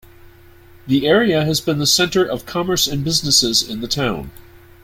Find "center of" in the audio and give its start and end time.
1.85-2.47